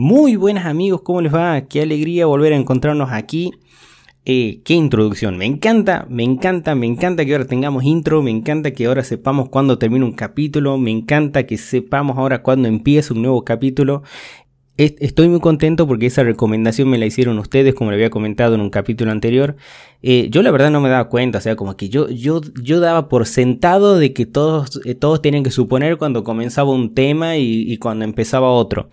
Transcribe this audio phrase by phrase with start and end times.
[0.00, 1.60] Muy buenas amigos, ¿cómo les va?
[1.62, 3.50] Qué alegría volver a encontrarnos aquí.
[4.24, 8.70] Eh, qué introducción, me encanta, me encanta, me encanta que ahora tengamos intro, me encanta
[8.70, 13.22] que ahora sepamos cuándo termina un capítulo, me encanta que sepamos ahora cuándo empieza un
[13.22, 14.04] nuevo capítulo.
[14.76, 18.60] Estoy muy contento porque esa recomendación me la hicieron ustedes, como le había comentado en
[18.60, 19.56] un capítulo anterior.
[20.04, 22.78] Eh, yo la verdad no me daba cuenta, o sea, como que yo, yo, yo
[22.78, 27.36] daba por sentado de que todos, eh, todos tienen que suponer cuando comenzaba un tema
[27.38, 28.88] y, cuando empezaba otro.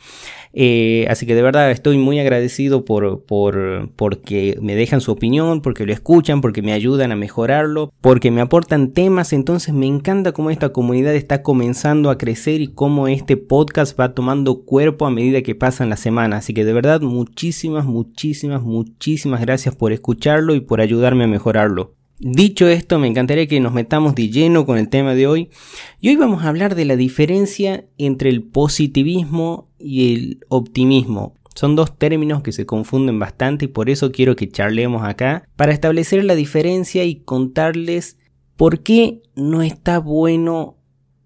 [0.58, 5.62] Eh, así que de verdad estoy muy agradecido por, por, porque me dejan su opinión,
[5.62, 9.34] porque lo escuchan, porque me ayudan a mejorarlo, porque me aportan temas.
[9.34, 14.16] Entonces me encanta cómo esta comunidad está comenzando a crecer y cómo este podcast va
[14.16, 16.40] tomando cuerpo a medida que pasan las semanas.
[16.40, 21.28] Así que de verdad muchísimas, muchísimas, muchísimas gracias por escucharlo y por ayudarme ayudarme a
[21.28, 21.94] mejorarlo.
[22.18, 25.50] Dicho esto, me encantaría que nos metamos de lleno con el tema de hoy.
[26.00, 31.36] Y hoy vamos a hablar de la diferencia entre el positivismo y el optimismo.
[31.56, 35.74] Son dos términos que se confunden bastante y por eso quiero que charlemos acá para
[35.74, 38.18] establecer la diferencia y contarles
[38.56, 40.78] por qué no está bueno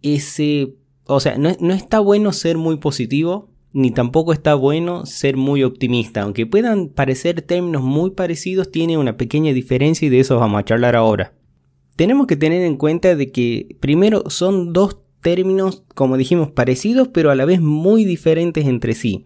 [0.01, 0.75] ese...
[1.05, 5.63] O sea, no, no está bueno ser muy positivo ni tampoco está bueno ser muy
[5.63, 6.21] optimista.
[6.21, 10.65] Aunque puedan parecer términos muy parecidos, tiene una pequeña diferencia y de eso vamos a
[10.65, 11.33] charlar ahora.
[11.95, 17.29] Tenemos que tener en cuenta de que primero son dos términos, como dijimos, parecidos, pero
[17.29, 19.25] a la vez muy diferentes entre sí.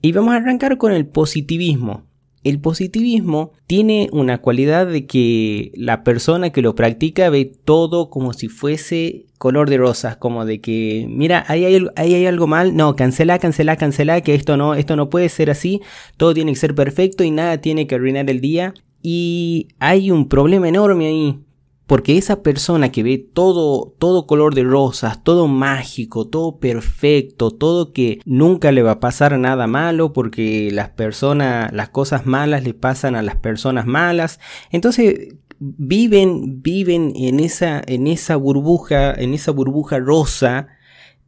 [0.00, 2.06] Y vamos a arrancar con el positivismo.
[2.42, 8.32] El positivismo tiene una cualidad de que la persona que lo practica ve todo como
[8.32, 12.76] si fuese color de rosas, como de que, mira, ahí hay, ahí hay algo mal,
[12.76, 15.80] no, cancela, cancela, cancela, que esto no, esto no puede ser así,
[16.16, 18.74] todo tiene que ser perfecto y nada tiene que arruinar el día.
[19.02, 21.40] Y hay un problema enorme ahí,
[21.90, 27.92] porque esa persona que ve todo, todo color de rosas, todo mágico, todo perfecto, todo
[27.92, 32.74] que nunca le va a pasar nada malo, porque las personas, las cosas malas le
[32.74, 34.38] pasan a las personas malas.
[34.70, 40.68] Entonces, viven, viven en esa, en esa burbuja, en esa burbuja rosa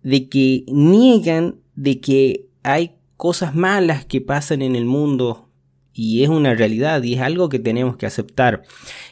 [0.04, 5.48] de que niegan de que hay cosas malas que pasan en el mundo
[5.94, 8.62] y es una realidad y es algo que tenemos que aceptar.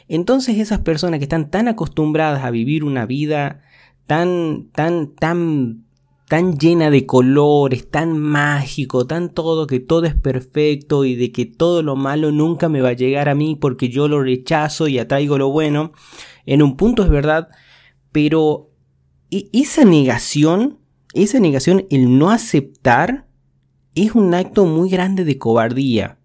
[0.07, 3.61] Entonces esas personas que están tan acostumbradas a vivir una vida
[4.07, 5.85] tan, tan, tan,
[6.27, 11.45] tan llena de colores, tan mágico, tan todo, que todo es perfecto y de que
[11.45, 14.97] todo lo malo nunca me va a llegar a mí porque yo lo rechazo y
[14.97, 15.91] atraigo lo bueno,
[16.45, 17.49] en un punto es verdad,
[18.11, 18.71] pero
[19.29, 20.79] e, esa negación,
[21.13, 23.27] esa negación, el no aceptar,
[23.93, 26.20] es un acto muy grande de cobardía.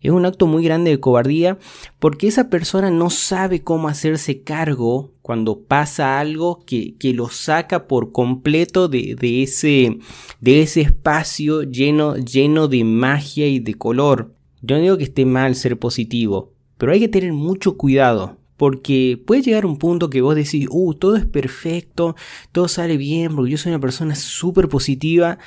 [0.00, 1.58] Es un acto muy grande de cobardía
[1.98, 8.12] porque esa persona no sabe cómo hacerse cargo cuando pasa algo que, lo saca por
[8.12, 9.98] completo de, ese,
[10.40, 14.34] de ese espacio lleno, lleno de magia y de color.
[14.62, 19.22] Yo no digo que esté mal ser positivo, pero hay que tener mucho cuidado porque
[19.26, 22.14] puede llegar un punto que vos decís, uh, todo es perfecto,
[22.52, 25.38] todo sale bien, porque yo soy una persona súper positiva,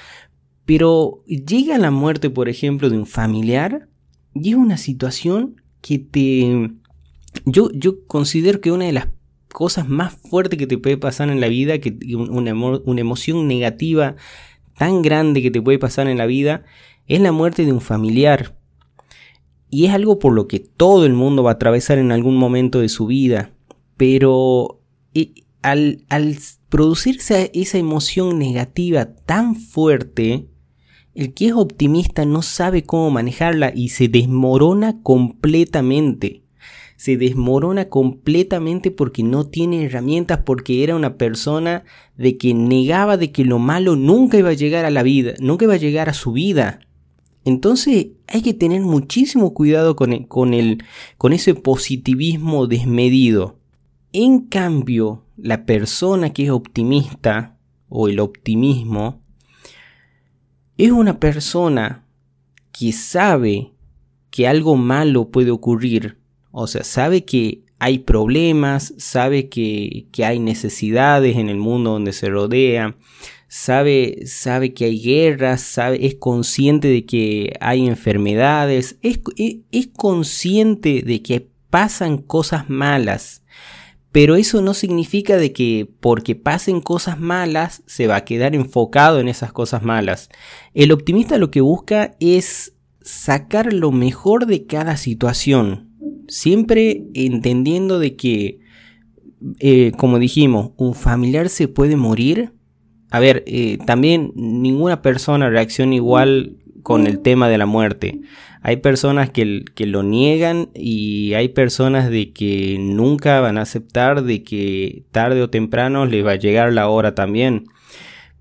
[0.65, 3.87] pero llega la muerte, por ejemplo, de un familiar
[4.33, 6.71] y es una situación que te...
[7.45, 9.07] Yo, yo considero que una de las
[9.51, 14.15] cosas más fuertes que te puede pasar en la vida, que una, una emoción negativa
[14.77, 16.63] tan grande que te puede pasar en la vida,
[17.07, 18.57] es la muerte de un familiar.
[19.69, 22.79] Y es algo por lo que todo el mundo va a atravesar en algún momento
[22.79, 23.51] de su vida.
[23.97, 24.81] Pero
[25.63, 26.37] al, al
[26.69, 30.47] producirse esa emoción negativa tan fuerte,
[31.15, 36.41] el que es optimista no sabe cómo manejarla y se desmorona completamente.
[36.95, 41.83] Se desmorona completamente porque no tiene herramientas, porque era una persona
[42.17, 45.65] de que negaba de que lo malo nunca iba a llegar a la vida, nunca
[45.65, 46.79] iba a llegar a su vida.
[47.45, 50.83] Entonces hay que tener muchísimo cuidado con, el, con, el,
[51.17, 53.59] con ese positivismo desmedido.
[54.13, 57.57] En cambio, la persona que es optimista
[57.89, 59.22] o el optimismo
[60.77, 62.03] es una persona
[62.71, 63.71] que sabe
[64.31, 66.17] que algo malo puede ocurrir,
[66.51, 72.29] o sea, sabe que hay problemas, sabe que, hay necesidades en el mundo donde se
[72.29, 72.95] rodea,
[73.47, 79.19] sabe, sabe que hay guerras, sabe, es consciente de que hay enfermedades, es,
[79.71, 83.42] es consciente de que pasan cosas malas
[84.13, 89.19] pero eso no significa de que porque pasen cosas malas se va a quedar enfocado
[89.19, 90.29] en esas cosas malas.
[90.75, 95.89] El optimista lo que busca es sacar lo mejor de cada situación,
[96.27, 98.59] siempre entendiendo de que,
[99.57, 102.53] eh, como dijimos, un familiar se puede morir.
[103.09, 108.21] A ver, eh, también ninguna persona reacciona igual con el tema de la muerte.
[108.65, 114.23] Hay personas que, que, lo niegan y hay personas de que nunca van a aceptar
[114.23, 117.65] de que tarde o temprano les va a llegar la hora también.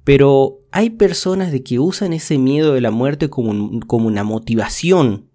[0.05, 5.27] Pero hay personas de que usan ese miedo de la muerte como, como una motivación,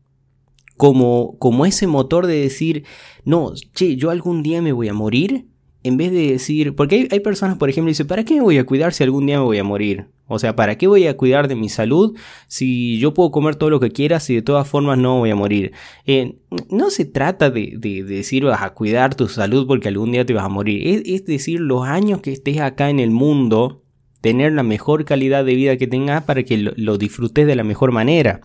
[0.78, 2.86] como, como ese motor de decir,
[3.26, 5.48] no, che, yo algún día me voy a morir
[5.84, 8.66] en vez de decir, porque hay, personas, por ejemplo, dicen, ¿para qué me voy a
[8.66, 10.08] cuidar si algún día me voy a morir?
[10.28, 13.70] O sea, ¿para qué voy a cuidar de mi salud si yo puedo comer todo
[13.70, 15.72] lo que quiera si de todas formas no voy a morir?
[16.06, 16.36] Eh,
[16.70, 20.46] no se trata de, decir vas a cuidar tu salud porque algún día te vas
[20.46, 21.04] a morir.
[21.06, 23.84] Es, decir, los años que estés acá en el mundo,
[24.22, 27.92] tener la mejor calidad de vida que tengas para que lo, disfrutes de la mejor
[27.92, 28.42] manera.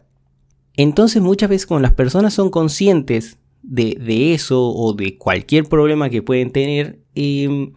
[0.76, 6.22] Entonces muchas veces cuando las personas son conscientes de, eso o de cualquier problema que
[6.22, 7.72] pueden tener, Em,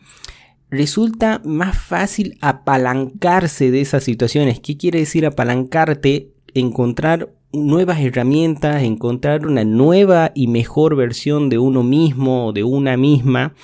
[0.76, 4.60] resulta más fácil apalancarse de esas situaciones.
[4.60, 6.32] ¿Qué quiere decir apalancarte?
[6.54, 12.98] Encontrar nuevas herramientas, encontrar una nueva y mejor versión de uno mismo o de una
[12.98, 13.56] misma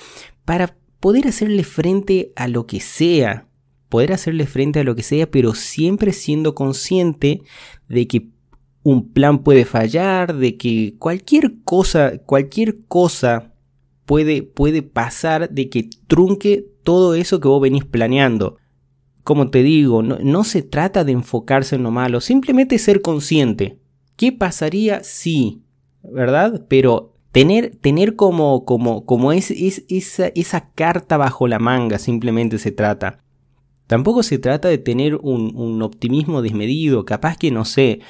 [0.44, 3.48] para poder hacerle frente a lo que sea,
[3.88, 7.42] poder hacerle frente a lo que sea, pero siempre siendo consciente
[7.88, 8.28] de que
[8.82, 13.52] un plan puede fallar, de que cualquier cosa, cualquier cosa
[14.06, 18.56] puede, puede pasar de que trunque todo eso que vos venís planeando.
[19.24, 23.78] Como te digo, no, se trata de enfocarse en lo malo, simplemente ser consciente.
[24.16, 25.62] ¿Qué pasaría si?
[26.02, 26.66] ¿Verdad?
[26.68, 32.72] Pero tener, tener como, como, como es, esa, esa carta bajo la manga simplemente se
[32.72, 33.20] trata.
[33.86, 38.00] Tampoco se trata de tener un, un optimismo desmedido, capaz que no sé,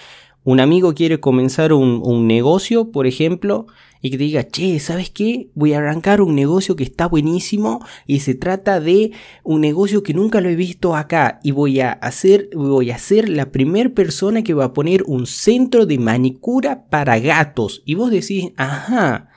[0.44, 3.66] un amigo quiere comenzar un, un, negocio, por ejemplo,
[4.00, 5.50] y que te diga, che, ¿sabes qué?
[5.54, 9.12] Voy a arrancar un negocio que está buenísimo y se trata de
[9.44, 13.28] un negocio que nunca lo he visto acá y voy a hacer, voy a ser
[13.28, 17.82] la primera persona que va a poner un centro de manicura para gatos.
[17.84, 19.31] Y vos decís, ajá,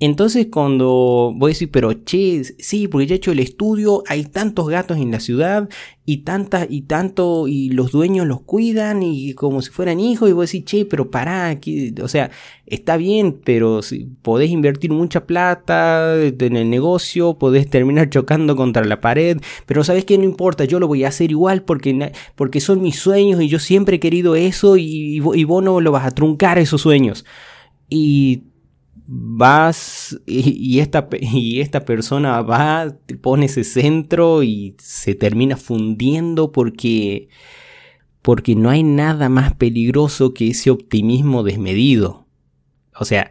[0.00, 4.24] entonces cuando voy a decir, pero che, sí, porque ya he hecho el estudio, hay
[4.24, 5.68] tantos gatos en la ciudad
[6.04, 10.32] y tantas y tanto y los dueños los cuidan y como si fueran hijos y
[10.32, 11.56] voy a decir, che, pero pará,
[12.02, 12.32] o sea,
[12.66, 18.84] está bien, pero si podés invertir mucha plata en el negocio, podés terminar chocando contra
[18.84, 22.60] la pared, pero sabes que no importa, yo lo voy a hacer igual porque, porque
[22.60, 26.04] son mis sueños y yo siempre he querido eso y, y vos no lo vas
[26.04, 27.24] a truncar esos sueños.
[27.88, 28.53] Y
[29.06, 36.52] vas y, esta, y esta persona va, te pone ese centro y se termina fundiendo
[36.52, 37.28] porque,
[38.22, 42.26] porque no hay nada más peligroso que ese optimismo desmedido.
[42.98, 43.30] O sea,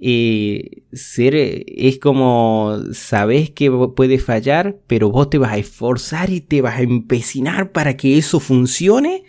[0.00, 6.40] eh, ser es como sabes que puede fallar, pero vos te vas a esforzar y
[6.40, 9.24] te vas a empecinar para que eso funcione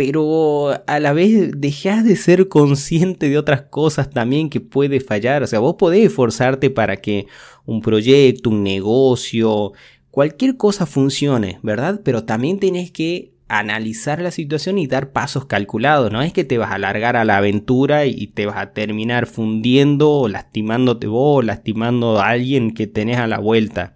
[0.00, 5.42] pero a la vez dejas de ser consciente de otras cosas también que puede fallar.
[5.42, 7.26] O sea, vos podés esforzarte para que
[7.66, 9.74] un proyecto, un negocio,
[10.10, 12.00] cualquier cosa funcione, ¿verdad?
[12.02, 16.10] Pero también tenés que analizar la situación y dar pasos calculados.
[16.10, 19.26] No es que te vas a alargar a la aventura y te vas a terminar
[19.26, 23.94] fundiendo lastimándote vos, lastimando a alguien que tenés a la vuelta.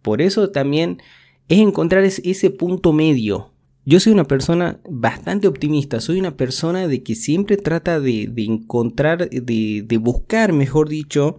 [0.00, 1.02] Por eso también
[1.48, 3.52] es encontrar ese punto medio
[3.86, 9.30] yo soy una persona bastante optimista, soy una persona de que siempre trata de, encontrar,
[9.30, 11.36] de, buscar, mejor dicho,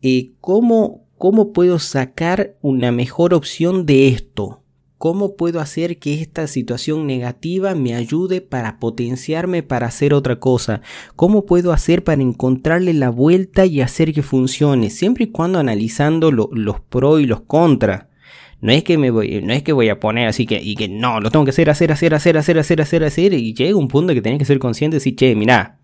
[0.00, 4.62] eh, cómo, cómo puedo sacar una mejor opción de esto.
[4.96, 10.80] ¿Cómo puedo hacer que esta situación negativa me ayude para potenciarme para hacer otra cosa?
[11.14, 14.88] ¿Cómo puedo hacer para encontrarle la vuelta y hacer que funcione?
[14.88, 18.06] Siempre y cuando analizando los pros y los contras.
[18.60, 20.88] No es que me voy, no es que voy a poner así que, y que
[20.88, 23.34] no, lo tengo que hacer, hacer, hacer, hacer, hacer, hacer, hacer, hacer.
[23.34, 25.78] Y llega un punto que tenés que ser consciente y decir, che, mirá,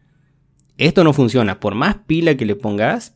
[0.78, 1.60] esto no funciona.
[1.60, 3.14] Por más pila que le pongas,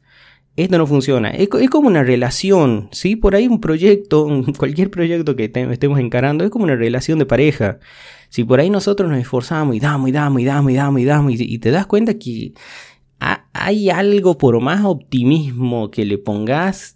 [0.57, 1.31] esto no funciona.
[1.31, 3.17] Es, como una relación, ¿sí?
[3.17, 7.79] Por ahí un proyecto, cualquier proyecto que estemos encarando, es como una relación de pareja.
[8.29, 11.05] Si por ahí nosotros nos esforzamos y damos y damos y damos y damos y
[11.05, 12.53] damos y, te das cuenta que
[13.19, 16.96] hay algo por más optimismo que le pongas,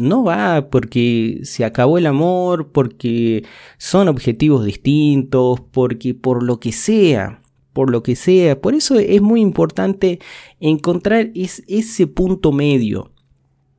[0.00, 3.44] no va porque se acabó el amor, porque
[3.78, 7.42] son objetivos distintos, porque por lo que sea,
[7.72, 8.60] por lo que sea.
[8.60, 10.20] Por eso es muy importante
[10.60, 13.12] encontrar ese punto medio.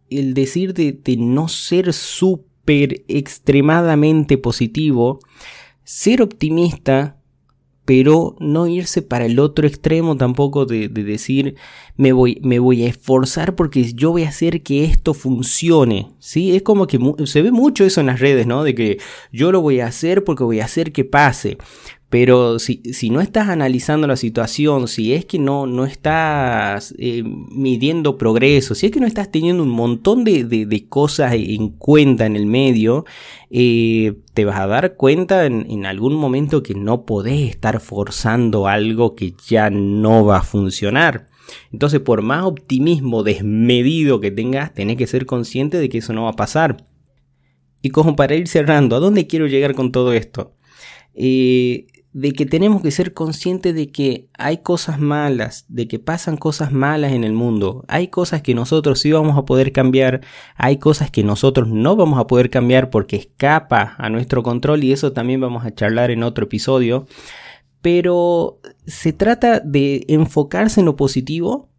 [0.10, 5.20] El decir de, de no ser súper extremadamente positivo,
[5.84, 7.17] ser optimista
[7.88, 11.56] pero no irse para el otro extremo tampoco de, decir
[11.96, 16.54] me voy, me voy a esforzar porque yo voy a hacer que esto funcione, ¿sí?
[16.54, 18.66] Es como que se ve mucho eso en las redes, ¿no?
[18.66, 18.98] De que
[19.32, 21.58] yo lo voy a hacer porque voy a hacer que pase.
[22.10, 27.22] Pero si, si, no estás analizando la situación, si es que no, no estás eh,
[27.26, 32.26] midiendo progreso, si es que no estás teniendo un montón de, de, cosas en cuenta
[32.26, 33.04] en el medio,
[33.50, 39.14] eh, te vas a dar cuenta en, algún momento que no podés estar forzando algo
[39.14, 41.28] que ya no va a funcionar.
[41.74, 46.24] Entonces, por más optimismo desmedido que tengas, tenés que ser consciente de que eso no
[46.24, 46.88] va a pasar.
[47.82, 50.54] Y como para ir cerrando, ¿a dónde quiero llegar con todo esto?
[51.14, 51.88] Eh,
[52.18, 56.72] de que tenemos que ser conscientes de que hay cosas malas, de que pasan cosas
[56.72, 60.22] malas en el mundo, hay cosas que nosotros sí vamos a poder cambiar,
[60.56, 64.94] hay cosas que nosotros no vamos a poder cambiar porque escapa a nuestro control y
[64.94, 67.06] eso también vamos a charlar en otro episodio,
[67.84, 71.70] pero se trata de enfocarse en lo positivo,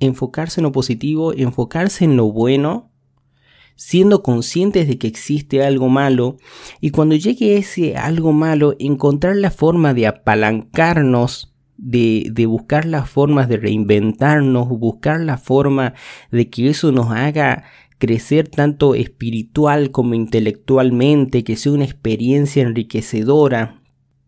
[0.00, 2.90] enfocarse en lo positivo, enfocarse en lo bueno
[3.78, 6.36] siendo conscientes de que existe algo malo
[6.80, 13.08] y cuando llegue ese algo malo encontrar la forma de apalancarnos de, de, buscar las
[13.08, 15.94] formas de reinventarnos, buscar la forma
[16.32, 17.66] de que eso nos haga
[17.98, 23.76] crecer tanto espiritual como intelectualmente, que sea una experiencia enriquecedora.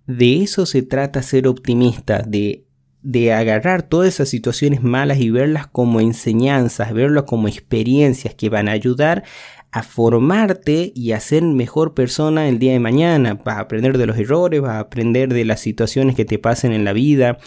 [0.07, 2.67] De eso se trata ser optimista, de
[3.03, 8.69] de agarrar todas esas situaciones malas y verlas como enseñanzas, verlas como experiencias que van
[8.69, 9.25] a ayudar
[9.73, 13.35] a formarte y a ser mejor persona el día de mañana.
[13.35, 16.73] Vas a aprender de los errores, vas a aprender de las situaciones que te pasen
[16.73, 17.39] en la vida.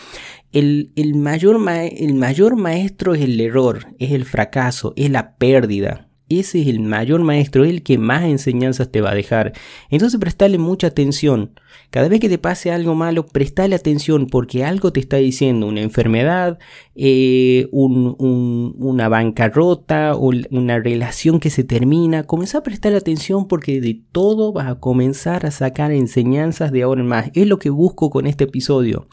[0.51, 6.07] El, el mayor, el mayor maestro es el error, es el fracaso, es la pérdida.
[6.29, 9.53] Ese es el mayor maestro, es el que más enseñanzas te va a dejar.
[9.89, 11.51] Entonces prestale mucha atención.
[11.89, 15.81] Cada vez que te pase algo malo, prestale atención porque algo te está diciendo, una
[15.81, 16.57] enfermedad,
[16.95, 22.23] eh, una bancarrota o una relación que se termina.
[22.23, 27.01] Comienza a prestar atención porque de todo vas a comenzar a sacar enseñanzas de ahora
[27.01, 27.31] en más.
[27.33, 29.07] Es lo que busco con este episodio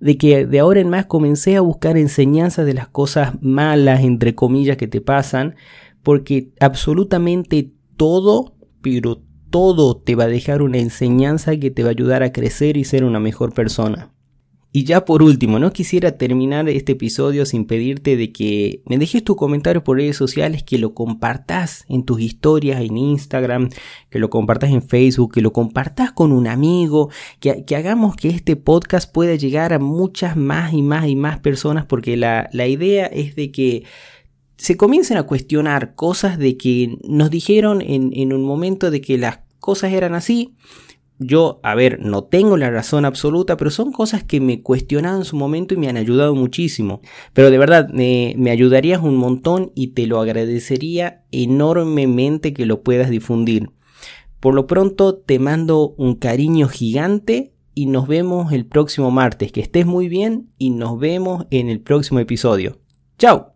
[0.00, 4.34] de que de ahora en más comencé a buscar enseñanzas de las cosas malas, entre
[4.34, 5.56] comillas, que te pasan,
[6.06, 11.90] porque absolutamente todo, pero todo te va a dejar una enseñanza que te va a
[11.90, 14.12] ayudar a crecer y ser una mejor persona.
[14.70, 19.24] Y ya por último, no quisiera terminar este episodio sin pedirte de que me dejes
[19.24, 23.70] tu comentario por redes sociales, que lo compartas en tus historias en Instagram,
[24.08, 27.10] que lo compartas en Facebook, que lo compartas con un amigo,
[27.40, 31.86] que, hagamos que este podcast pueda llegar a muchas más y más y más personas,
[31.86, 33.84] porque la, la idea es de que
[34.56, 39.40] se comiencen a cuestionar cosas de que nos dijeron en, un momento de que las
[39.58, 40.54] cosas eran así.
[41.18, 45.24] Yo, a ver, no tengo la razón absoluta, pero son cosas que me cuestionaban en
[45.24, 47.00] su momento y me han ayudado muchísimo.
[47.32, 53.08] Pero de verdad, me ayudarías un montón y te lo agradecería enormemente que lo puedas
[53.08, 53.70] difundir.
[54.40, 59.52] Por lo pronto, te mando un cariño gigante y nos vemos el próximo martes.
[59.52, 62.78] Que estés muy bien y nos vemos en el próximo episodio.
[63.18, 63.55] ¡Chao!